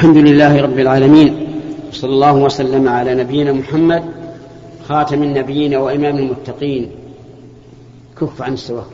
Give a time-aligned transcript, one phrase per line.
[0.00, 1.46] الحمد لله رب العالمين
[1.92, 4.04] صلى الله وسلم على نبينا محمد
[4.88, 6.90] خاتم النبيين وإمام المتقين.
[8.20, 8.86] كف عن السواء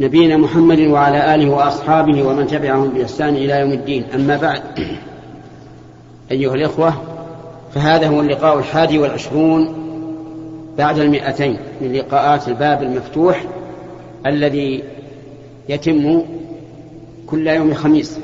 [0.00, 4.04] نبينا محمد وعلى آله وأصحابه ومن تبعهم بإحسان إلى يوم الدين.
[4.14, 4.62] أما بعد
[6.30, 6.94] أيها الإخوة
[7.74, 9.74] فهذا هو اللقاء الحادي والعشرون
[10.78, 13.44] بعد المئتين من لقاءات الباب المفتوح
[14.26, 14.82] الذي
[15.68, 16.22] يتم
[17.30, 18.18] كل يوم خميس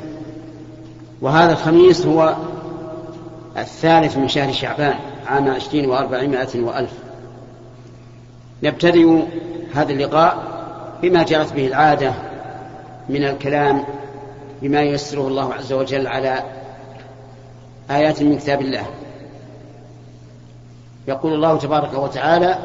[1.21, 2.37] وهذا الخميس هو
[3.57, 4.95] الثالث من شهر شعبان
[5.27, 6.93] عام عشرين وأربعمائة وألف.
[8.63, 9.23] نبتدئ
[9.75, 10.37] هذا اللقاء
[11.03, 12.13] بما جرت به العادة
[13.09, 13.85] من الكلام
[14.63, 16.43] بما ييسره الله عز وجل على
[17.91, 18.87] آيات من كتاب الله.
[21.09, 22.59] يقول الله تبارك وتعالى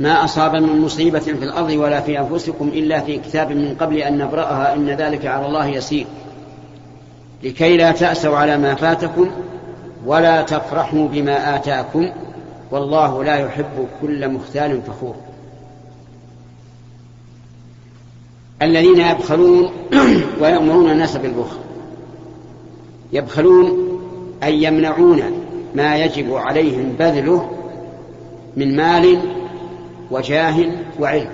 [0.00, 4.18] ما أصاب من مصيبة في الأرض ولا في أنفسكم إلا في كتاب من قبل أن
[4.18, 6.06] نبرأها إن ذلك على الله يسير.
[7.42, 9.30] لكي لا تأسوا على ما فاتكم
[10.06, 12.10] ولا تفرحوا بما آتاكم
[12.70, 15.14] والله لا يحب كل مختال فخور.
[18.62, 19.70] الذين يبخلون
[20.40, 21.58] ويأمرون الناس بالبخل
[23.12, 23.98] يبخلون
[24.42, 25.22] أي يمنعون
[25.74, 27.50] ما يجب عليهم بذله
[28.56, 29.18] من مال
[30.10, 30.56] وجاه
[31.00, 31.30] وعلم.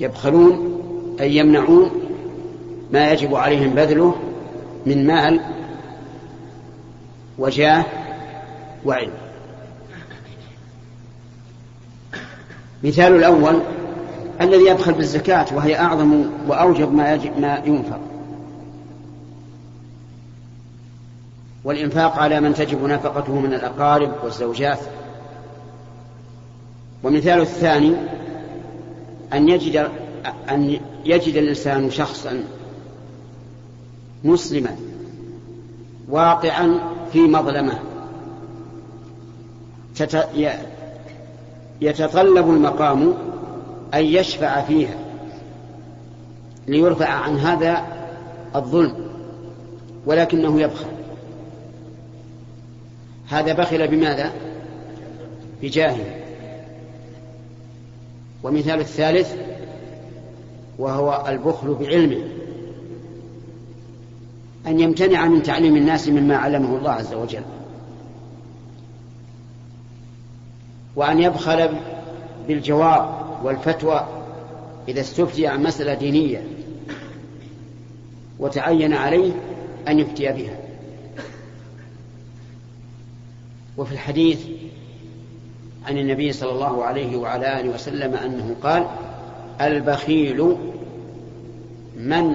[0.00, 0.78] يبخلون
[1.20, 1.90] أي يمنعون
[2.92, 4.14] ما يجب عليهم بذله
[4.86, 5.40] من مال
[7.38, 7.84] وجاه
[8.84, 9.12] وعلم.
[12.84, 13.60] مثال الأول
[14.40, 18.00] الذي يبخل بالزكاة وهي أعظم وأوجب ما, يجب ما ينفق.
[21.68, 24.78] والإنفاق على من تجب نفقته من الأقارب والزوجات.
[27.02, 27.94] ومثال الثاني
[29.32, 29.88] أن يجد
[30.50, 32.44] أن يجد الإنسان شخصا
[34.24, 34.76] مسلما
[36.08, 36.78] واقعا
[37.12, 37.78] في مظلمة.
[41.80, 43.14] يتطلب المقام
[43.94, 44.96] أن يشفع فيها
[46.66, 47.86] ليرفع عن هذا
[48.56, 48.94] الظلم
[50.06, 50.97] ولكنه يبخل.
[53.28, 54.32] هذا بخل بماذا؟
[55.62, 56.18] بجاهه
[58.42, 59.34] ومثال الثالث
[60.78, 62.24] وهو البخل بعلمه.
[64.66, 67.42] أن يمتنع من تعليم الناس مما علمه الله عز وجل.
[70.96, 71.68] وأن يبخل
[72.48, 74.06] بالجواب والفتوى
[74.88, 76.42] إذا استفتي عن مسألة دينية
[78.38, 79.32] وتعين عليه
[79.88, 80.67] أن يفتي بها.
[83.78, 84.40] وفي الحديث
[85.86, 88.86] عن النبي صلى الله عليه وعلى آله وسلم أنه قال
[89.60, 90.56] البخيل
[91.96, 92.34] من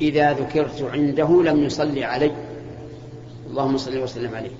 [0.00, 2.32] إذا ذكرت عنده لم يصلي علي.
[3.50, 4.50] اللهم صل وسلم عليه.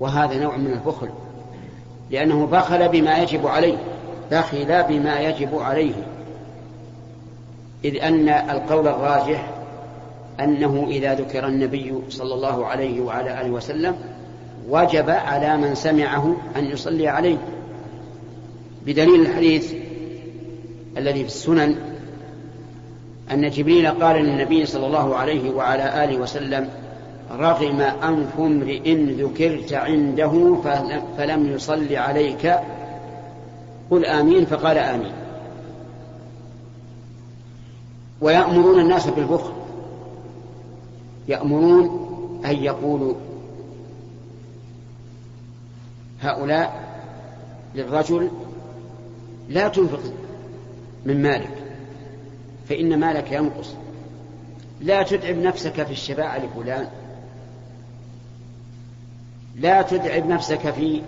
[0.00, 1.08] وهذا نوع من البخل
[2.10, 3.78] لأنه بخل بما يجب عليه
[4.30, 5.94] بخل بما يجب عليه.
[7.84, 9.50] إذ أن القول الراجح
[10.40, 13.96] أنه إذا ذكر النبي صلى الله عليه وعلى آله وسلم
[14.68, 17.38] وجب على من سمعه أن يصلي عليه.
[18.86, 19.74] بدليل الحديث
[20.96, 21.76] الذي في السنن
[23.32, 26.68] أن جبريل قال للنبي صلى الله عليه وعلى آله وسلم
[27.30, 30.56] رغم أنف امرئ ذكرت عنده
[31.18, 32.54] فلم يصل عليك.
[33.90, 35.12] قل آمين فقال آمين.
[38.20, 39.52] ويأمرون الناس بالبخل.
[41.28, 42.08] يأمرون
[42.44, 43.14] أن يقولوا
[46.22, 46.92] هؤلاء
[47.74, 48.30] للرجل
[49.48, 50.12] لا تنفق
[51.04, 51.50] من مالك
[52.68, 53.74] فإن مالك ينقص.
[54.80, 56.88] لا تتعب نفسك في الشفاعة لفلان.
[59.56, 61.02] لا تتعب نفسك في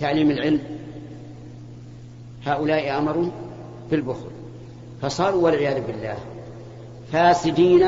[0.00, 0.60] تعليم العلم.
[2.46, 3.30] هؤلاء أمروا
[3.90, 4.30] بالبخل.
[5.02, 6.16] فصاروا والعياذ بالله
[7.12, 7.86] فاسدين.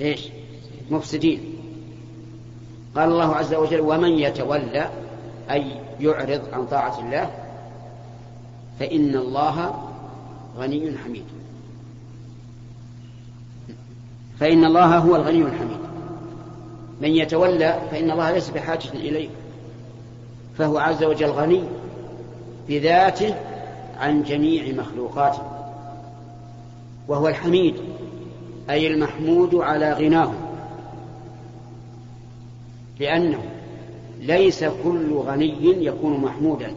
[0.00, 0.28] إيش؟
[0.90, 1.57] مفسدين.
[2.96, 4.90] قال الله عز وجل ومن يتولى
[5.50, 5.64] أي
[6.00, 7.30] يعرض عن طاعة الله
[8.80, 9.74] فإن الله
[10.58, 11.24] غني حميد.
[14.40, 15.78] فإن الله هو الغني الحميد.
[17.00, 19.28] من يتولى فإن الله ليس بحاجة إليه
[20.58, 21.62] فهو عز وجل غني
[22.68, 23.34] بذاته
[23.98, 25.42] عن جميع مخلوقاته
[27.08, 27.74] وهو الحميد
[28.70, 30.32] أي المحمود على غناه.
[33.00, 33.42] لأنه
[34.20, 36.74] ليس كل غني يكون محمودا.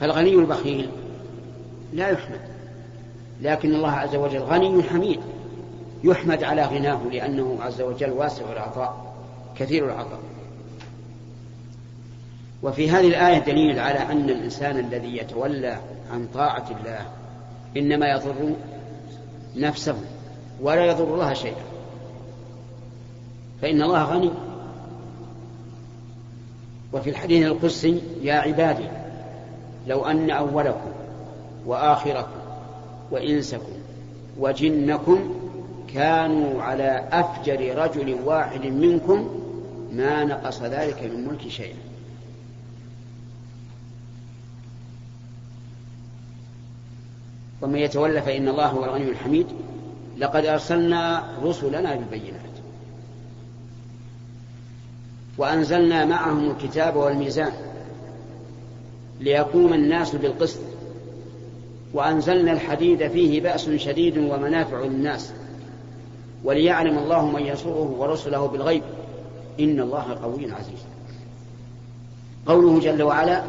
[0.00, 0.88] فالغني البخيل
[1.92, 2.40] لا يحمد
[3.42, 5.20] لكن الله عز وجل غني حميد
[6.04, 9.14] يحمد على غناه لأنه عز وجل واسع العطاء
[9.58, 10.20] كثير العطاء.
[12.62, 15.78] وفي هذه الآية دليل على أن الإنسان الذي يتولى
[16.12, 17.06] عن طاعة الله
[17.76, 18.52] إنما يضر
[19.56, 19.96] نفسه
[20.60, 21.64] ولا يضر الله شيئا.
[23.62, 24.30] فإن الله غني.
[26.96, 28.88] وفي الحديث القدسي يا عبادي
[29.86, 30.90] لو أن أولكم
[31.66, 32.40] وآخركم
[33.10, 33.72] وإنسكم
[34.38, 35.34] وجنكم
[35.94, 39.28] كانوا على أفجر رجل واحد منكم
[39.92, 41.76] ما نقص ذلك من ملك شيئا.
[47.62, 49.46] ومن يتولى فإن الله هو الغني الحميد.
[50.18, 52.55] لقد أرسلنا رسلنا بالبينات.
[55.38, 57.52] وأنزلنا معهم الكتاب والميزان
[59.20, 60.60] ليقوم الناس بالقسط.
[61.94, 65.32] وأنزلنا الحديد فيه بأس شديد ومنافع للناس.
[66.44, 68.82] وليعلم الله من ينصره ورسله بالغيب.
[69.60, 70.84] إن الله قوي عزيز.
[72.46, 73.42] قوله جل وعلا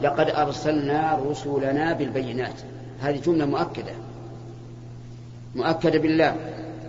[0.00, 2.60] لقد أرسلنا رسلنا بالبينات
[3.00, 3.92] هذه جملة مؤكدة.
[5.54, 6.36] مؤكدة بالله.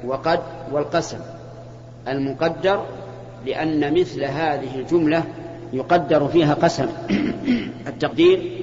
[0.06, 0.40] وقد
[0.72, 1.19] والقسم.
[2.07, 2.86] المقدر
[3.45, 5.24] لأن مثل هذه الجملة
[5.74, 6.88] يقدر فيها قسم.
[7.88, 8.62] التقدير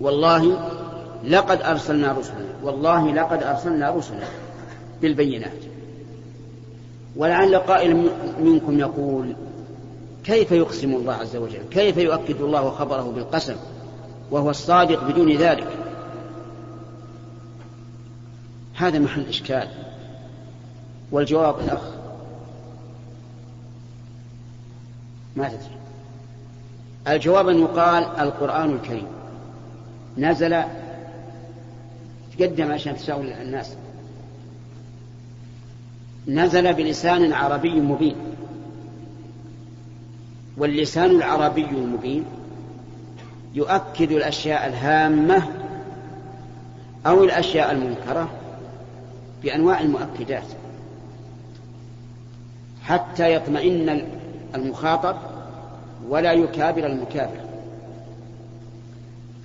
[0.00, 0.70] والله
[1.24, 4.26] لقد أرسلنا رسلنا والله لقد أرسلنا رسلنا
[5.02, 5.52] بالبينات.
[7.16, 8.10] ولعل قائل
[8.40, 9.34] منكم يقول
[10.24, 13.56] كيف يقسم الله عز وجل؟ كيف يؤكد الله خبره بالقسم
[14.30, 15.66] وهو الصادق بدون ذلك؟
[18.74, 19.68] هذا محل إشكال.
[21.12, 21.91] والجواب الأخ
[25.36, 25.76] ما تدري.
[27.08, 29.06] الجواب أن يقال القرآن الكريم.
[30.18, 30.62] نزل
[32.38, 33.76] تقدم عشان تساوي الناس.
[36.28, 38.16] نزل بلسان عربي مبين.
[40.56, 42.24] واللسان العربي المبين
[43.54, 45.48] يؤكد الأشياء الهامة
[47.06, 48.28] أو الأشياء المنكرة
[49.42, 50.46] بأنواع المؤكدات.
[52.82, 54.04] حتى يطمئن
[54.54, 55.16] المخاطب
[56.08, 57.40] ولا يكابر المكابر.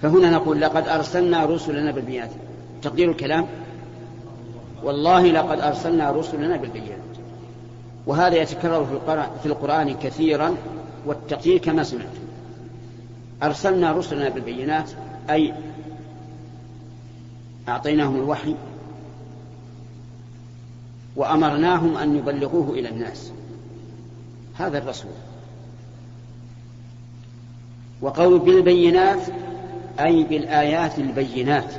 [0.01, 2.29] فهنا نقول لقد أرسلنا رسلنا بالبينات.
[2.81, 3.47] تقدير الكلام؟
[4.83, 6.97] والله لقد أرسلنا رسلنا بالبينات.
[8.07, 10.55] وهذا يتكرر في القرآن, في القرآن كثيرا
[11.05, 12.13] والتقدير كما سمعت.
[13.43, 14.91] أرسلنا رسلنا بالبينات
[15.29, 15.53] أي
[17.69, 18.55] أعطيناهم الوحي
[21.15, 23.31] وأمرناهم أن يبلغوه إلى الناس.
[24.57, 25.11] هذا الرسول.
[28.01, 29.21] وقول بالبينات
[29.99, 31.73] أي بالآيات البينات.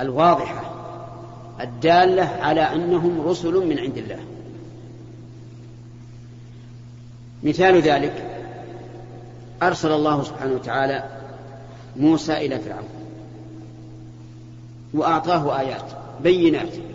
[0.00, 0.74] الواضحة
[1.60, 4.20] الدالة على أنهم رسل من عند الله.
[7.42, 8.44] مثال ذلك
[9.62, 11.04] أرسل الله سبحانه وتعالى
[11.96, 12.88] موسى إلى فرعون.
[14.94, 16.93] وأعطاه آيات بينات.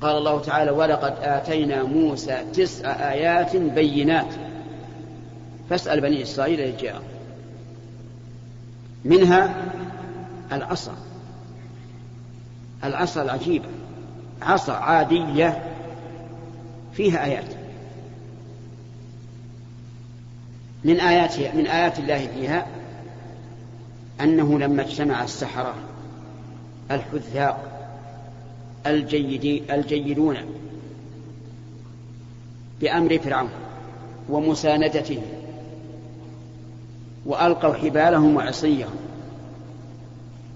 [0.00, 4.34] قال الله تعالى ولقد آتينا موسى تسع آيات بينات.
[5.70, 7.02] فاسأل بني إسرائيل إذ جاء
[9.04, 9.64] منها
[10.52, 10.94] العصا.
[12.84, 13.68] العصا العجيبة.
[14.42, 15.62] عصا عادية
[16.92, 17.60] فيها آيات.
[20.84, 22.66] من آيات من آيات الله فيها
[24.20, 25.74] أنه لما اجتمع السحرة
[26.90, 27.69] الحذاق
[28.86, 30.36] الجيدون
[32.80, 33.50] بأمر فرعون
[34.28, 35.22] ومساندته
[37.26, 38.96] وألقوا حبالهم وعصيهم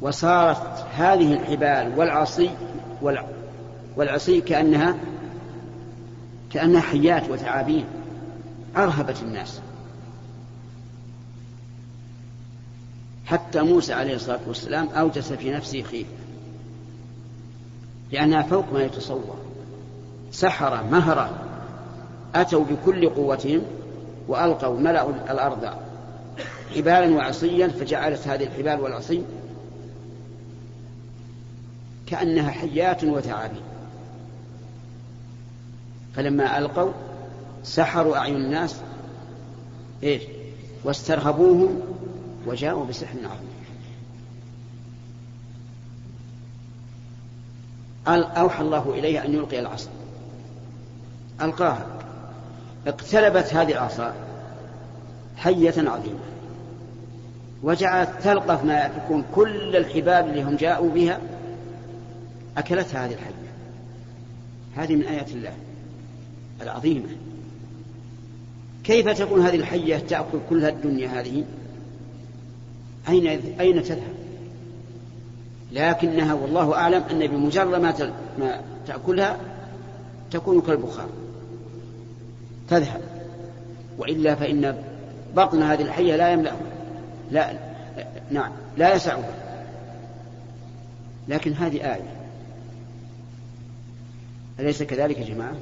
[0.00, 2.50] وصارت هذه الحبال والعصي
[3.96, 4.96] والعصي كأنها
[6.52, 7.84] كأنها حيات وثعابين
[8.76, 9.60] أرهبت الناس.
[13.26, 16.10] حتى موسى عليه الصلاة والسلام أوجس في نفسه خيفة.
[18.14, 19.36] لأنها فوق ما يتصور.
[20.32, 21.30] سحرة مهرة
[22.34, 23.62] أتوا بكل قوتهم
[24.28, 25.70] وألقوا ملأوا الأرض
[26.76, 29.22] حبالا وعصيا فجعلت هذه الحبال والعصي
[32.06, 33.62] كأنها حيات وثعابين
[36.14, 36.92] فلما ألقوا
[37.64, 38.76] سحروا أعين الناس
[40.02, 40.22] إيش؟
[40.84, 41.80] واسترهبوهم
[42.46, 43.53] وجاءوا بسحر عظيم.
[48.08, 49.90] أوحى الله إليه أن يلقي العصا.
[51.42, 51.86] ألقاها.
[52.86, 54.14] اقتلبت هذه العصا
[55.36, 56.20] حية عظيمة.
[57.62, 61.20] وجعلت تلقف ما يكون كل الحبال اللي هم جاءوا بها
[62.56, 63.44] أكلتها هذه الحية.
[64.76, 65.52] هذه من آيات الله
[66.62, 67.08] العظيمة.
[68.84, 71.44] كيف تكون هذه الحية تأكل كل الدنيا هذه؟
[73.08, 73.26] أين
[73.60, 74.23] أين تذهب؟
[75.74, 77.80] لكنها والله أعلم أن بمجرد
[78.38, 79.36] ما تأكلها
[80.30, 81.08] تكون كالبخار.
[82.68, 83.00] تذهب.
[83.98, 84.76] وإلا فإن
[85.36, 86.52] بطن هذه الحية لا يملأ
[87.30, 87.52] لا
[88.30, 89.34] نعم لا يسعها
[91.28, 92.14] لكن هذه آية.
[94.60, 95.54] أليس كذلك يا جماعة؟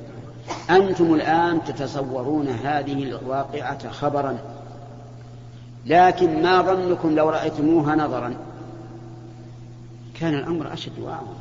[0.71, 4.39] أنتم الآن تتصورون هذه الواقعة خبرا.
[5.87, 8.35] لكن ما ظنكم لو رأيتموها نظرا؟
[10.23, 11.35] كان الأمر أشد وأعظم.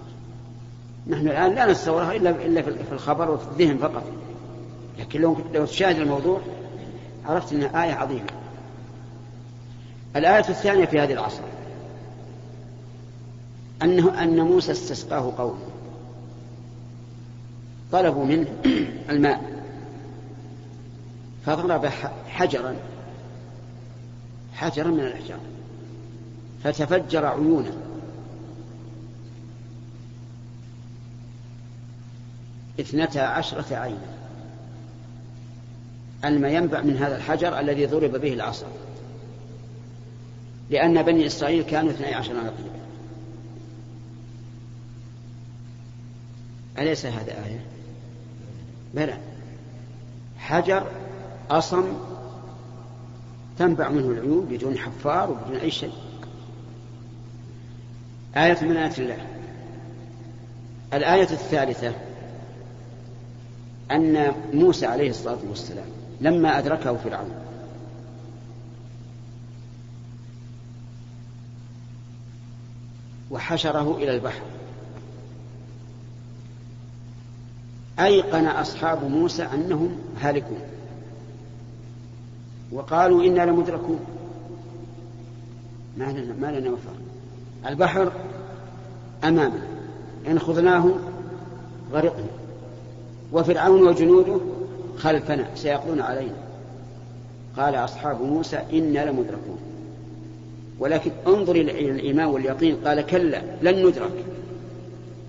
[1.07, 4.03] نحن الآن لا نتصورها إلا إلا في الخبر وفي الذهن فقط.
[5.00, 6.41] لكن لو لو تشاهد الموضوع
[7.25, 8.25] عرفت أنها آية عظيمة.
[10.15, 11.41] الآية الثانية في هذه العصر.
[13.83, 15.67] أنه أن موسى استسقاه قومه
[17.91, 18.47] طلبوا منه
[19.09, 19.63] الماء.
[21.45, 21.85] فضرب
[22.27, 22.75] حجرا.
[24.53, 25.39] حجرا من الأحجار.
[26.63, 27.71] فتفجر عيونا.
[32.81, 34.21] اثنتا عشرة عينا.
[36.25, 38.67] الماء ينبع من هذا الحجر الذي ضرب به العصا.
[40.69, 42.81] لأن بني إسرائيل كانوا اثني عشر نقيبا.
[46.77, 47.65] أليس هذا آية؟
[48.93, 49.17] بلى.
[50.38, 50.88] حجر
[51.50, 51.93] أصم
[53.59, 55.93] تنبع منه العيون بدون حفار وبدون أي شيء.
[58.38, 59.27] آية من آيات الله.
[60.93, 61.93] الآية الثالثة.
[63.91, 65.86] أن موسى عليه الصلاة والسلام
[66.21, 67.31] لما أدركه فرعون.
[73.31, 74.41] وحشره إلى البحر.
[78.00, 80.62] أيقن أصحاب موسى أنهم هالكون
[82.71, 84.00] وقالوا إنا لمدركون.
[85.98, 86.93] ما لنا ما لنا مفر
[87.67, 88.12] البحر
[89.24, 89.67] أمامنا.
[90.27, 90.89] إن خذناه
[91.91, 92.40] غرقنا.
[93.33, 94.39] وفرعون وجنوده
[94.97, 96.38] خلفنا سيقضون علينا.
[97.57, 99.59] قال أصحاب موسى إنا لمدركون.
[100.79, 102.75] ولكن انظر إلى الإيمان واليقين.
[102.75, 104.25] قال كلا لن ندرك.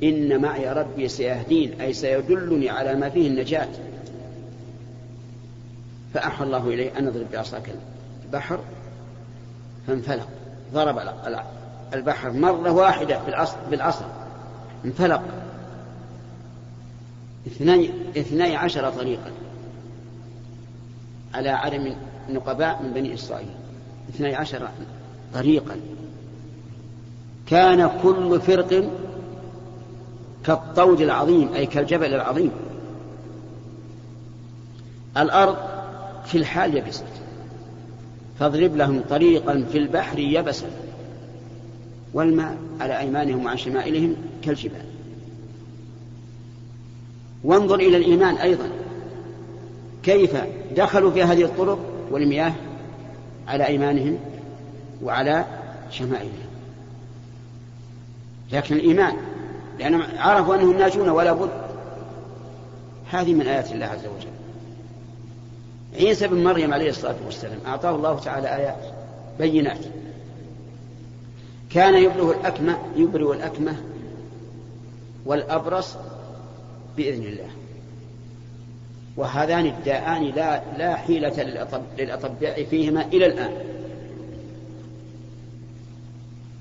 [0.02, 3.68] إن معي ربي سيهدين أي سيدلني على ما فيه النجاة.
[6.14, 7.70] فأحى الله إليه أن اضرب بعصاك
[8.24, 8.60] البحر
[9.86, 10.28] فانفلق.
[10.74, 10.98] ضرب
[11.94, 13.20] البحر مرة واحدة
[13.70, 14.06] بالعصا
[14.84, 15.22] انفلق.
[17.46, 19.30] اثني, عشر طريقا
[21.34, 21.94] على عدم
[22.30, 23.48] نقباء من بني إسرائيل.
[24.08, 24.68] اثني عشر
[25.34, 25.76] طريقا.
[27.46, 28.90] كان كل فرق
[30.44, 32.50] كالطود العظيم أي كالجبل العظيم.
[35.16, 35.56] الأرض
[36.24, 37.04] في الحال يبست.
[38.38, 40.70] فاضرب لهم طريقا في البحر يبسا.
[42.14, 44.91] والماء على أيمانهم وعن شمائلهم كالجبال.
[47.44, 48.70] وانظر إلى الإيمان أيضا.
[50.02, 50.36] كيف
[50.76, 51.78] دخلوا في هذه الطرق
[52.10, 52.52] والمياه؟
[53.48, 54.18] على أيمانهم
[55.02, 55.44] وعلى
[55.90, 56.48] شمائلهم.
[58.52, 59.16] لكن الإيمان
[59.78, 61.50] لأنهم عرفوا أنهم ناجون ولا بد.
[63.10, 64.32] هذه من آيات الله عز وجل.
[65.94, 68.94] عيسى بن مريم عليه الصلاة والسلام أعطاه الله تعالى آيات
[69.38, 69.80] بينات.
[71.70, 73.76] كان يبرئ الأكمة يبرئ الأكمة
[75.26, 75.96] والأبرص
[76.96, 77.50] بإذن الله.
[79.16, 81.42] وهذان الداءان لا لا حيلة
[81.98, 83.52] للأطباء فيهما إلى الآن.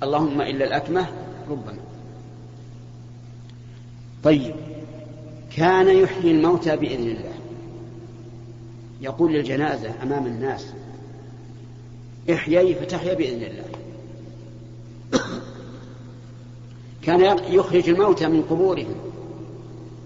[0.02, 1.06] اللهم إلا الأكمة
[1.50, 1.76] ربما
[4.24, 4.54] طيب.
[5.56, 7.34] كان يحيي الموتى بإذن الله.
[9.00, 10.66] يقول للجنازة أمام الناس
[12.32, 13.64] احيي فتحيا بإذن الله.
[17.02, 19.11] كان يخرج الموتى من قبورهم.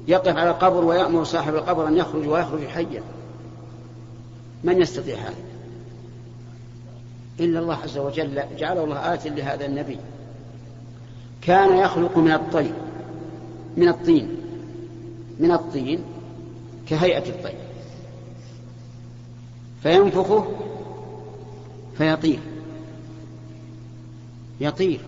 [0.08, 3.02] يقف على القبر ويأمر صاحب القبر أن يخرج ويخرج حيا.
[4.64, 5.34] من يستطيع هذا؟
[7.40, 8.42] إلا الله عز وجل.
[8.58, 9.98] جعله الله آت لهذا النبي.
[11.42, 12.72] كان يخلق من الطير
[13.76, 14.36] من الطين.
[15.40, 16.04] من الطين
[16.88, 17.58] كهيئة الطير
[19.82, 20.46] فينفخه
[21.98, 22.40] فيطير.
[24.60, 25.00] يطير.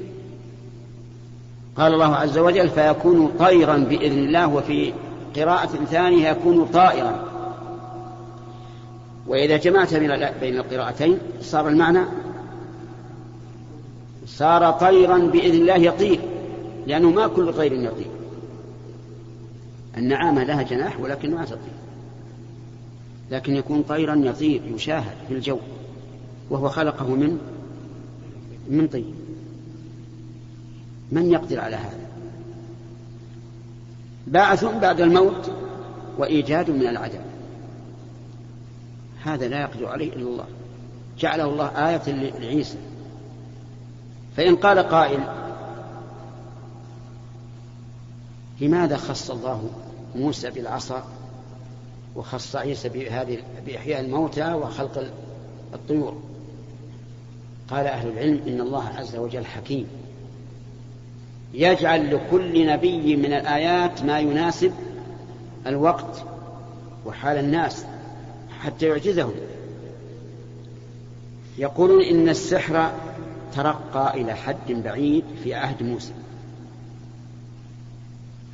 [1.78, 4.92] قال الله عز وجل فيكون طيرا بإذن الله وفي
[5.37, 7.25] قراءة ثانية يكون طائرا.
[9.26, 9.94] وإذا جمعت
[10.40, 12.00] بين القراءتين صار المعنى
[14.26, 16.20] صار طيرا بإذن الله يطير
[16.87, 18.11] لأنه ما كل طير يطير.
[19.97, 21.78] النعامة لها جناح ولكن ما تطير.
[23.30, 25.58] لكن يكون طيرا يطير يشاهد في الجو
[26.50, 27.38] وهو خلقه من
[28.68, 29.27] من طين.
[31.12, 31.99] من يقدر على هذا؟
[34.27, 35.50] بعث بعد الموت
[36.19, 37.21] وإيجاد من العدم.
[39.23, 40.47] هذا لا يقدر عليه إلا الله.
[41.19, 42.79] جعله الله آية لعيسى.
[44.37, 45.21] فإن قال قائل
[48.61, 49.71] لماذا خص الله
[50.15, 51.05] موسى بالعصا
[52.17, 55.11] وخص عيسى بهذه بإحياء الموتى وخلق
[55.75, 56.23] الطيور؟
[57.71, 59.87] قال أهل العلم إن الله عز وجل حكيم.
[61.55, 64.73] يجعل لكل نبي من الآيات ما يناسب
[65.67, 66.25] الوقت
[67.07, 67.85] وحال الناس
[68.61, 69.35] حتى يعجزهم.
[71.59, 72.93] يقولون إن السحر
[73.55, 76.12] ترقى إلى حد بعيد في عهد موسى.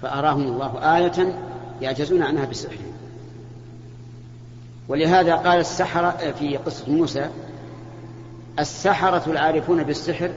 [0.03, 1.39] فأراهم الله آية
[1.83, 2.93] يعجزون عنها بسحرهم
[4.89, 7.31] ولهذا قال السحرة في قصة موسى
[8.59, 10.31] السحرة العارفون بالسحر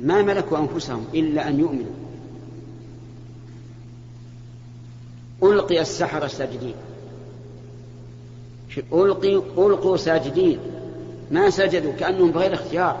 [0.00, 1.92] ما ملكوا أنفسهم إلا أن يؤمنوا.
[5.42, 6.74] ألقي السحرة ساجدين.
[8.92, 10.58] ألقي ألقوا ساجدين.
[11.30, 12.98] ما سجدوا كأنهم بغير اختيار.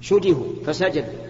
[0.00, 1.24] شدهوا فسجدوا.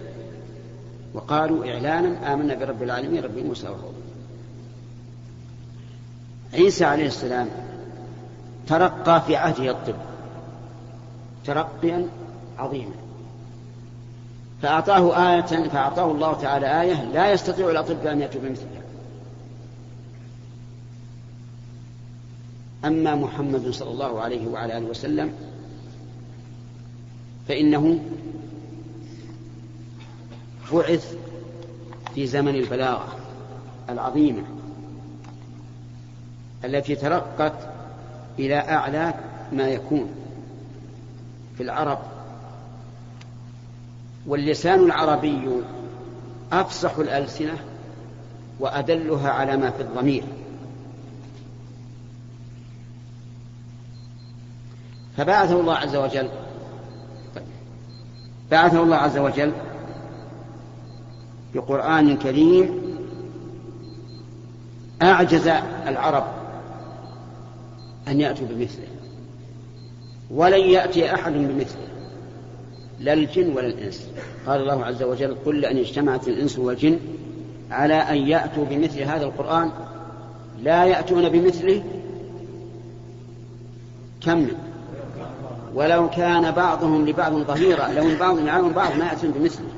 [1.15, 3.95] وقالوا إعلانا آمنا برب العالمين رب موسى وهارون.
[6.55, 7.49] عيسى عليه السلام
[8.67, 9.95] ترقى في عهده الطب
[11.45, 12.09] ترقيا
[12.59, 13.04] عظيما.
[14.65, 18.83] فأعطاه آية فأعطاه الله تعالى آية لا يستطيع الأطباء أن يأتوا بمثلها
[22.85, 25.33] أما محمد صلى الله عليه وعلى آله وسلم
[27.49, 28.01] فإنه
[30.73, 31.17] بعث
[32.15, 33.17] في زمن البلاغة
[33.89, 34.43] العظيمة
[36.65, 37.69] التي ترقت
[38.39, 39.15] إلى أعلى
[39.53, 40.11] ما يكون
[41.57, 42.14] في العرب
[44.27, 45.49] واللسان العربي
[46.53, 47.59] أفصح الألسنة
[48.61, 50.25] وأدلها على ما في الضمير.
[55.17, 56.29] فبعثه الله عز وجل
[58.51, 59.53] بعثه الله عز وجل
[61.55, 62.83] بقرآن كريم
[65.03, 65.49] أعجز
[65.87, 66.25] العرب
[68.09, 68.87] أن يأتوا بمثله
[70.31, 71.94] ولن يأتي أحد بمثله.
[73.01, 74.09] لا الجن ولا الإنس.
[74.47, 76.99] قال الله عز وجل قل لأن اجتمعت الإنس والجن
[77.71, 79.71] على أن يأتوا بمثل هذا القرآن.
[80.63, 81.85] لا يأتون بمثله
[84.21, 84.49] كم؟
[85.75, 89.69] ولو كان بعضهم لبعض ظهيرا لو بعض يعلم بعض ما يأتون بمثله.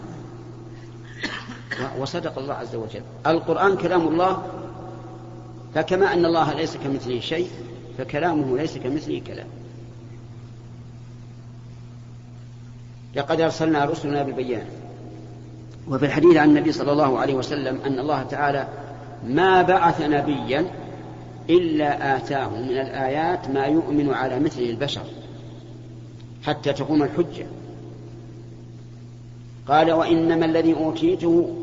[1.99, 3.03] وصدق الله عز وجل.
[3.27, 4.43] القرآن كلام الله
[5.75, 7.49] فكما أن الله ليس كمثله شيء
[7.99, 9.47] فكلامه ليس كمثله كلام.
[13.17, 14.67] لقد أرسلنا رسلنا بالبيان.
[15.89, 18.69] وفي الحديث عن النبي صلى الله عليه وسلم أن الله تعالى
[19.27, 20.67] ما بعث نبيا
[21.51, 25.05] إلا آتاه من الآيات ما يؤمن على مثله البشر
[26.43, 27.47] حتى تقوم الحجة.
[29.69, 31.57] قال وإنما الذي أوتيته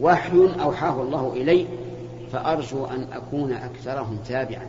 [0.00, 1.66] وحي أوحاه الله إلي
[2.32, 4.66] فأرجو أن أكون أكثرهم تابعا.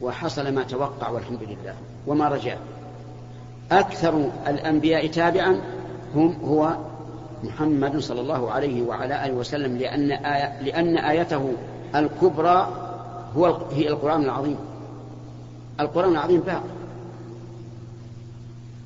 [0.00, 1.74] وحصل ما توقع والحمد لله.
[2.06, 2.58] وما رجاء
[3.72, 5.60] أكثر الأنبياء تابعا
[6.14, 6.76] هم هو
[7.44, 11.52] محمد صلى الله عليه وعلى آله وسلم لأن آية لأن آيته
[11.94, 12.68] الكبرى
[13.36, 14.56] هو هي القرآن العظيم.
[15.80, 16.62] القرآن العظيم باق.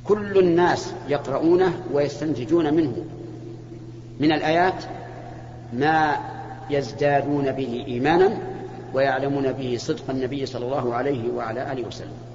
[0.04, 2.96] كل الناس يقرؤونه ويستنتجون منه.
[4.20, 4.84] من الآيات
[5.72, 6.16] ما
[6.70, 8.38] يزدادون به إيمانا
[8.94, 12.31] ويعلمون به صدق النبي صلى الله عليه وعلى آله وسلم.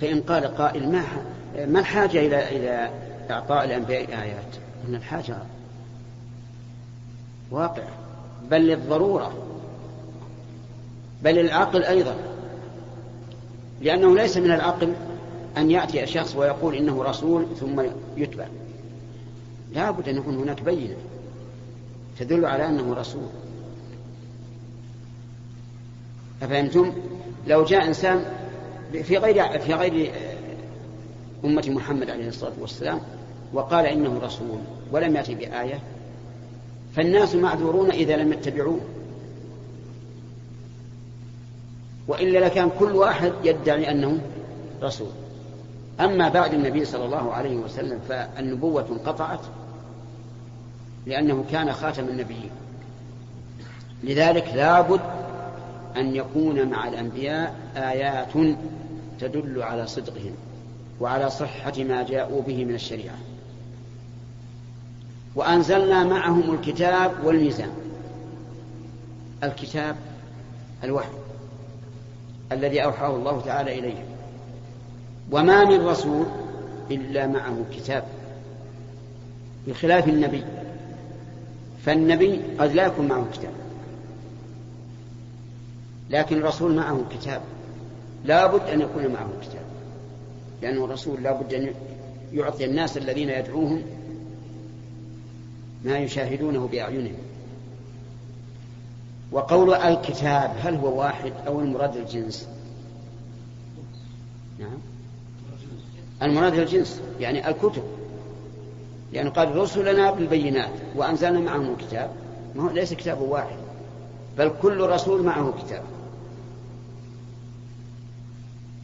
[0.00, 1.02] فإن قال قائل ما
[1.66, 2.90] ما الحاجة إلى إلى
[3.30, 4.56] إعطاء الأنبياء آيات؟
[4.88, 5.36] إن الحاجة
[7.50, 7.82] واقع
[8.50, 9.32] بل للضرورة
[11.22, 12.16] بل للعقل أيضا
[13.80, 14.94] لأنه ليس من العقل
[15.56, 17.82] أن يأتي شخص ويقول إنه رسول ثم
[18.16, 18.46] يتبع
[19.72, 20.96] لا بد أن يكون هناك بينة
[22.18, 23.28] تدل على أنه رسول
[26.42, 26.92] أفهمتم؟
[27.46, 28.24] لو جاء إنسان
[28.92, 30.12] في غير في غير
[31.44, 33.00] أمة محمد عليه الصلاة والسلام
[33.52, 34.58] وقال إنه رسول
[34.92, 35.80] ولم يأتي بآية
[36.96, 38.80] فالناس معذورون إذا لم يتبعوه.
[42.08, 44.18] وإلا لكان كل واحد يدعي أنه
[44.82, 45.10] رسول.
[46.00, 49.40] أما بعد النبي صلى الله عليه وسلم فالنبوة انقطعت
[51.06, 52.50] لأنه كان خاتم النبيين.
[54.04, 55.00] لذلك لابد
[55.96, 58.56] أن يكون مع الأنبياء آيات
[59.20, 60.32] تدل على صدقهم
[61.00, 63.16] وعلى صحة ما جاءوا به من الشريعة.
[65.34, 67.70] وأنزلنا معهم الكتاب والميزان.
[69.44, 69.96] الكتاب
[70.84, 71.08] الوحي
[72.52, 74.04] الذي أوحاه الله تعالى إليه.
[75.32, 76.26] وما من رسول
[76.90, 78.04] إلا معه كتاب.
[79.66, 80.44] بخلاف النبي.
[81.84, 83.52] فالنبي قد لا يكون معه كتاب.
[86.10, 87.42] لكن الرسول معه كتاب.
[88.24, 89.64] لا بد أن يكون معه كتاب.
[90.62, 91.74] لأنه الرسول لا بد أن
[92.32, 93.82] يعطي الناس الذين يدعوهم
[95.84, 97.16] ما يشاهدونه بأعينهم.
[99.32, 102.48] وقول الكتاب هل هو واحد أو المراد الجنس؟
[104.58, 104.78] نعم.
[106.22, 107.82] المراد الجنس يعني الكتب.
[109.12, 112.10] لأنه قال رسلنا بالبينات وأنزلنا معهم الكتاب.
[112.54, 113.56] ما هو ليس كتاب واحد
[114.38, 115.82] بل كل رسول معه كتاب.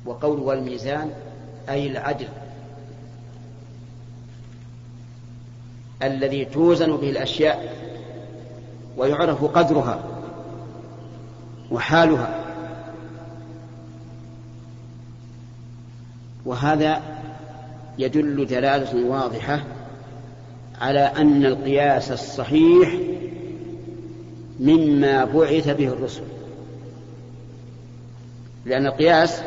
[0.07, 1.11] وقول والميزان
[1.69, 2.29] أي العدل
[6.03, 7.77] الذي توزن به الأشياء
[8.97, 10.05] ويعرف قدرها
[11.71, 12.43] وحالها
[16.45, 17.03] وهذا
[17.99, 19.65] يدل دلالة واضحة
[20.81, 22.95] على أن القياس الصحيح
[24.61, 26.23] مما بعث به الرسل.
[28.67, 29.43] لأن القياس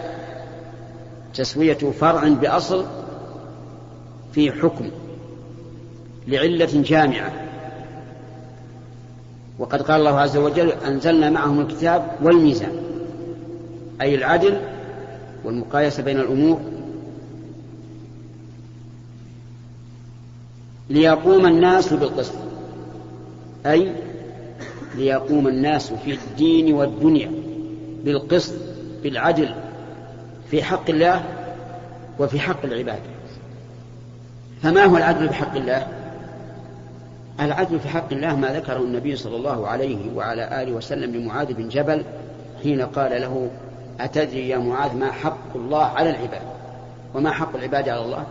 [1.36, 2.86] تسوية فرع بأصل
[4.34, 4.90] في حكم
[6.28, 7.32] لعلة جامعة.
[9.60, 12.72] وقد قال الله عز وجل أنزلنا معهم الكتاب والميزان
[14.02, 14.62] أي العدل
[15.44, 16.60] والمقايسة بين الأمور
[20.90, 22.34] ليقوم الناس بالقسط
[23.66, 23.92] أي
[24.96, 27.32] ليقوم الناس في الدين والدنيا
[28.06, 28.54] بالقسط
[29.04, 29.56] بالعدل
[30.56, 31.24] في حق الله
[32.20, 33.00] وفي حق العباد.
[34.64, 35.88] فما هو العدل في حق الله؟
[37.40, 41.70] العدل في حق الله ما ذكره النبي صلى الله عليه وعلى آله وسلم لمعاذ بن
[41.70, 42.04] جبل
[42.64, 43.50] حين قال له
[44.00, 46.42] أتدري يا معاذ ما حق الله على العباد؟
[47.14, 48.24] وما حق العباد على الله؟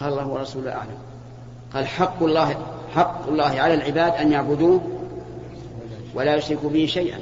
[0.00, 0.98] قال الله ورسوله أعلم.
[1.74, 2.56] قال حق الله
[2.94, 4.80] حق الله على العباد أن يعبدوه
[6.14, 7.18] ولا يشركوا به شيئا.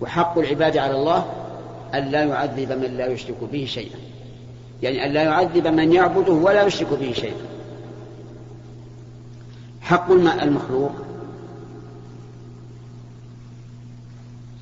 [0.00, 1.41] وحق العباد على الله
[1.94, 3.98] أن لا يعذب من لا يشرك به شيئا.
[4.82, 7.46] يعني أن لا يعذب من يعبده ولا يشرك به شيئا.
[9.80, 10.92] حق المخلوق.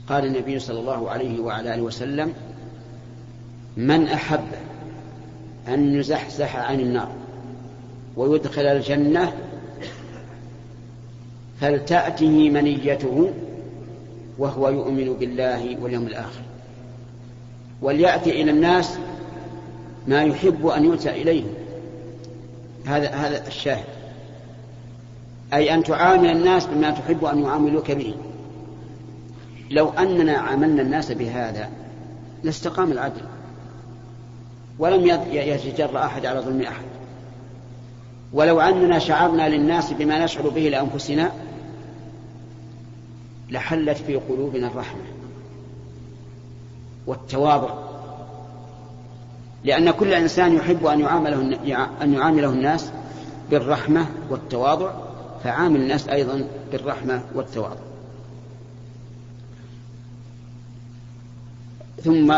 [0.08, 2.32] قال النبي صلى الله عليه وعلى آله وسلم
[3.76, 4.44] من أحب
[5.68, 7.12] أن يزحزح عن النار
[8.16, 9.32] ويدخل الجنة
[11.60, 13.32] فلتأته منيته
[14.38, 16.49] وهو يؤمن بالله واليوم الآخر.
[17.82, 18.98] وليأتي إلى الناس
[20.08, 21.44] ما يحب أن يؤتى إليه.
[22.86, 23.84] هذا هذا الشاهد.
[25.54, 28.14] أي أن تعامل الناس بما تحب أن يعاملوك به.
[29.70, 31.68] لو أننا عاملنا الناس بهذا
[32.42, 33.22] لاستقام العدل.
[34.78, 36.84] ولم يتجرأ أحد على ظلم أحد.
[38.32, 41.32] ولو أننا شعرنا للناس بما نشعر به لأنفسنا
[43.50, 45.02] لحلت في قلوبنا الرحمة.
[47.10, 47.70] والتواضع.
[49.64, 51.40] لأن كل إنسان يحب أن يعامله
[52.02, 52.90] أن يعامله الناس
[53.50, 54.90] بالرحمة والتواضع
[55.44, 57.80] فعامل الناس أيضا بالرحمة والتواضع.
[62.04, 62.34] ثم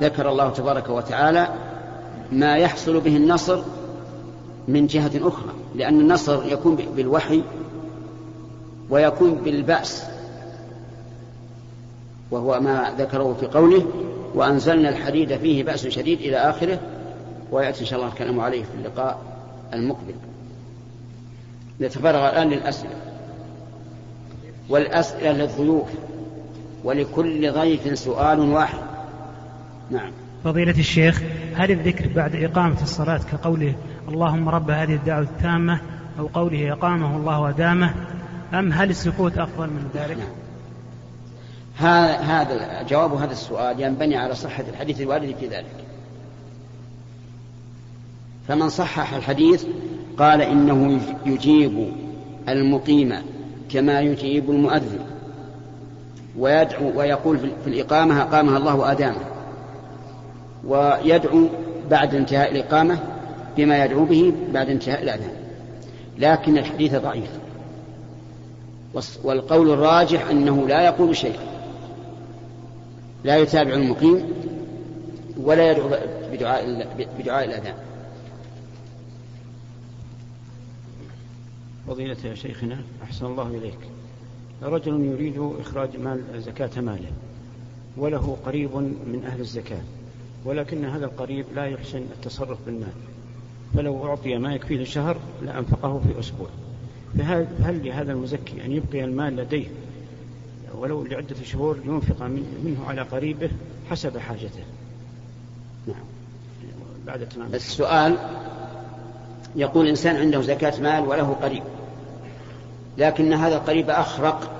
[0.00, 1.48] ذكر الله تبارك وتعالى
[2.32, 3.62] ما يحصل به النصر
[4.68, 7.42] من جهة أخرى لأن النصر يكون بالوحي
[8.90, 10.04] ويكون بالبأس.
[12.30, 13.86] وهو ما ذكره في قوله
[14.34, 16.80] وأنزلنا الحديد فيه بأس شديد إلى آخره
[17.50, 19.18] ويأتي إن شاء الله الكلام عليه في اللقاء
[19.74, 20.14] المقبل.
[21.80, 22.94] نتفرغ الآن للأسئلة.
[24.68, 25.88] والأسئلة للضيوف.
[26.84, 28.78] ولكل ضيف سؤال واحد.
[29.90, 30.12] نعم.
[30.44, 31.22] فضيلة الشيخ
[31.54, 33.74] هل الذكر بعد إقامة الصلاة كقوله
[34.08, 35.80] اللهم رب هذه الدعوة التامة
[36.18, 37.94] أو قوله أقامه الله ودامه
[38.54, 40.49] أم هل السكوت أفضل من ذلك؟ نعم.
[41.76, 45.84] هذا جواب هذا السؤال ينبني على صحة الحديث الوارد في ذلك.
[48.48, 49.64] فمن صحح الحديث
[50.18, 51.92] قال إنه يجيب
[52.48, 53.14] المقيم
[53.70, 54.98] كما يجيب المؤذن.
[56.38, 59.24] ويدعو ويقول في الإقامة أقامها الله وأدامه.
[60.66, 61.48] ويدعو
[61.90, 62.98] بعد انتهاء الإقامة
[63.56, 65.32] بما يدعو به بعد انتهاء الأذان.
[66.18, 67.30] لكن الحديث ضعيف.
[69.24, 71.49] والقول الراجح أنه لا يقول شيئا.
[73.24, 74.28] لا يتابع المقيم
[75.36, 75.88] ولا يدعو
[76.32, 76.86] بدعاء
[77.18, 77.74] بدعاء الأذان.
[81.86, 83.78] فضيلة يا شيخنا أحسن الله إليك.
[84.62, 87.10] رجل يريد إخراج مال زكاة ماله
[87.96, 89.80] وله قريب من أهل الزكاة
[90.44, 92.92] ولكن هذا القريب لا يحسن التصرف بالمال.
[93.74, 96.48] فلو أعطي ما يكفيه شهر لأنفقه في أسبوع.
[97.18, 99.66] فهل لهذا المزكي أن يبقي المال لديه
[100.78, 102.22] ولو لعدة شهور ينفق
[102.64, 103.50] منه على قريبه
[103.90, 104.64] حسب حاجته.
[105.86, 106.04] نعم.
[107.06, 107.54] بعد تمام.
[107.54, 108.16] السؤال
[109.56, 111.62] يقول إنسان عنده زكاة مال وله قريب
[112.98, 114.50] لكن هذا القريب أخرق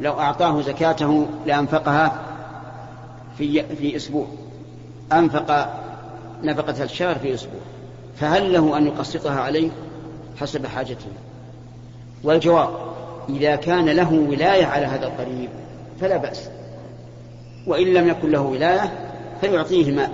[0.00, 2.22] لو أعطاه زكاته لأنفقها
[3.38, 4.26] في في أسبوع
[5.12, 5.74] أنفق
[6.42, 7.60] نفقة الشهر في أسبوع
[8.16, 9.70] فهل له أن يقسطها عليه
[10.40, 11.06] حسب حاجته؟
[12.24, 12.89] والجواب
[13.36, 15.50] إذا كان له ولاية على هذا القريب
[16.00, 16.50] فلا بأس.
[17.66, 20.08] وإن لم يكن له ولاية فيعطيه ما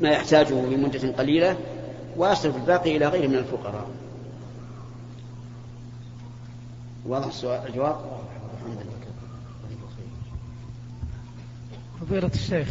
[0.00, 1.56] ما يحتاجه في مدة قليلة
[2.16, 3.86] ويصرف الباقي إلى غيره من الفقراء.
[7.06, 7.96] واضح السؤال الجواب؟
[12.00, 12.68] فضيلة الشيخ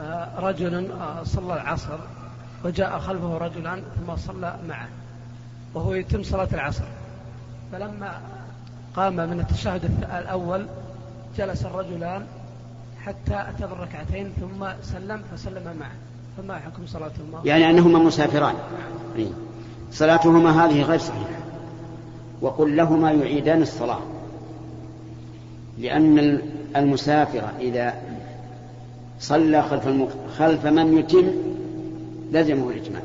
[0.00, 1.98] آه، رجل آه، صلى العصر
[2.64, 4.88] وجاء خلفه رجلان ثم صلى معه
[5.74, 6.84] وهو يتم صلاة العصر.
[7.72, 8.20] فلما
[8.96, 10.66] قام من التشهد الأول
[11.38, 12.22] جلس الرجلان
[13.02, 15.92] حتى أتى بالركعتين ثم سلم فسلم معه.
[16.36, 18.54] فما حكم صلاتهما؟ يعني أنهما مسافران.
[19.16, 19.26] نعم.
[19.92, 21.40] صلاتهما هذه غير صحيحة.
[22.40, 24.00] وقل لهما يعيدان الصلاة.
[25.78, 26.40] لأن
[26.76, 27.94] المسافر إذا
[29.20, 29.88] صلى خلف.
[30.38, 31.32] خلف من يتم
[32.32, 33.02] لزمه الإتمام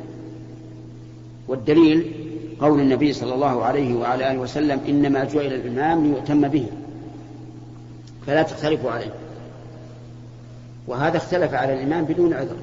[1.47, 2.16] والدليل
[2.61, 6.65] قول النبي صلى الله عليه وعلى آله وسلم إنما جعل الإمام ليؤتم به.
[8.27, 9.13] فلا تختلفوا عليه.
[10.87, 12.55] وهذا اختلف على الإمام بدون عذر.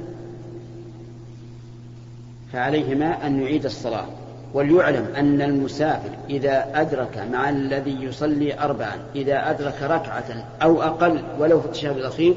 [2.52, 4.06] فعليهما أن يعيد الصلاة.
[4.54, 11.60] وليعلم أن المسافر إذا أدرك مع الذي يصلي أربعا إذا أدرك ركعة أو أقل ولو
[11.60, 12.34] في التشهد الأخير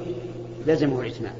[0.67, 1.34] لزمه الإتمام.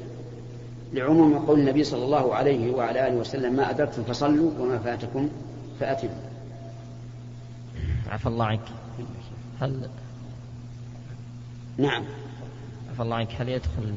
[0.92, 5.28] لعموم قول النبي صلى الله عليه وعلى آله وسلم ما أدركتم فصلوا وما فاتكم
[5.80, 6.28] فأتموا
[8.08, 8.60] عفى الله عنك.
[9.60, 9.88] هل
[11.78, 12.04] نعم.
[12.90, 13.94] عفى الله عنك هل يدخل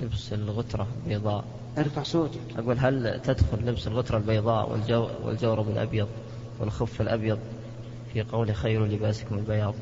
[0.00, 1.44] لبس الغترة البيضاء؟
[1.78, 2.40] ارفع صوتك.
[2.58, 6.08] أقول هل تدخل لبس الغترة البيضاء والجو والجورب الأبيض
[6.60, 7.38] والخف الأبيض؟
[8.12, 9.74] في قول خير لباسكم البياض.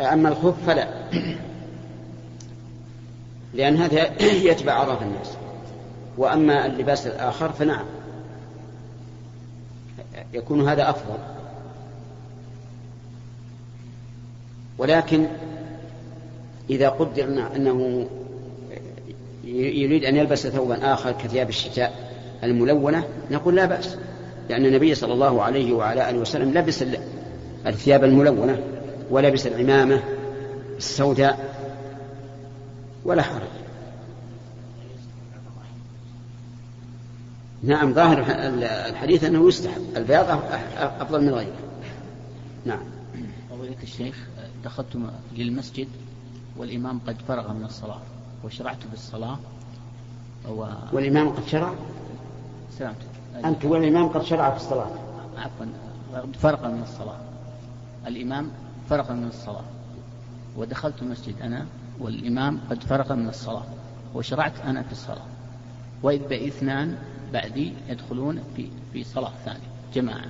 [0.00, 0.88] أما الخف فلا.
[3.54, 5.36] لأن هذا يتبع عرف الناس.
[6.18, 7.86] وأما اللباس الآخر فنعم.
[10.32, 11.18] يكون هذا أفضل.
[14.78, 15.26] ولكن
[16.70, 18.06] إذا قدرنا أنه
[19.44, 22.12] يريد أن يلبس ثوبا آخر كثياب الشتاء
[22.44, 23.96] الملونة نقول لا بأس.
[24.48, 26.84] لأن النبي صلى الله عليه وعلى آله وسلم لبس
[27.66, 28.58] الثياب الملونة
[29.10, 30.02] ولبس العمامة
[30.78, 31.54] السوداء
[33.04, 33.61] ولا حرج.
[37.62, 38.24] نعم ظاهر
[38.88, 40.40] الحديث أنه يستحب البياض
[40.78, 41.56] أفضل من غيره
[42.64, 42.82] نعم.
[43.50, 44.28] فضيلة الشيخ
[44.64, 44.98] دخلت
[45.36, 45.88] للمسجد
[46.56, 48.00] والإمام قد فرغ من الصلاة
[48.44, 49.38] وشرعت بالصلاة
[50.48, 50.66] و...
[50.92, 51.74] والإمام قد شرع؟
[52.78, 52.96] سلامت.
[53.44, 54.90] أنت والإمام قد شرع في الصلاة.
[55.36, 55.66] عفوا
[56.32, 57.16] فرق من الصلاة.
[58.06, 58.50] الإمام
[58.90, 59.64] فرق من الصلاة.
[60.56, 61.66] ودخلت المسجد أنا
[62.00, 63.64] والإمام قد فرق من الصلاة
[64.14, 65.26] وشرعت أنا في الصلاة.
[66.02, 66.98] وإذ بإثنان
[67.32, 69.72] بعدي يدخلون في في صلاة ثانية.
[69.94, 70.26] جماعة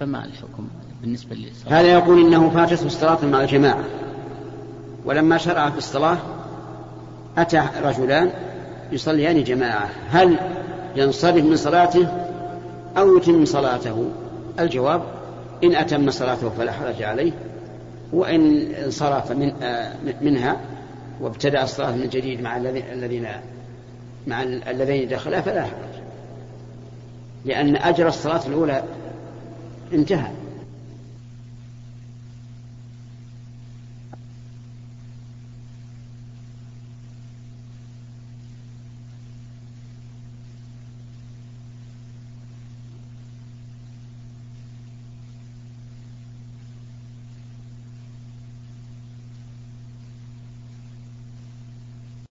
[0.00, 0.68] فما الحكم
[1.02, 3.84] بالنسبة للصلاة؟ هذا يقول إنه فاتته الصلاة مع الجماعة.
[5.04, 6.18] ولما شرع في الصلاة
[7.38, 8.30] أتى رجلان
[8.92, 9.90] يصليان جماعة.
[10.10, 10.38] هل
[10.96, 12.08] ينصرف من صلاته
[12.98, 14.10] أو يتم صلاته؟
[14.60, 15.02] الجواب
[15.64, 17.32] إن أتم صلاته فلا حرج عليه
[18.12, 20.56] وإن انصرف من آه، منها
[21.20, 23.26] وابتدأ الصلاة من جديد مع الذين
[24.26, 25.95] مع الذين دخلا فلا حرج.
[27.46, 28.82] لأن أجر الصلاة الأولى
[29.92, 30.30] انتهى.